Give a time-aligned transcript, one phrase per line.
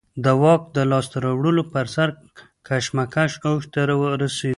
[0.23, 2.07] د واک د لاسته راوړلو پر سر
[2.67, 4.49] کشمکش اوج ته ورسېد.